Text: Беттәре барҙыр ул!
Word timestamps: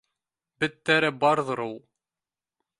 Беттәре 0.63 1.13
барҙыр 1.25 1.63
ул! 1.69 1.79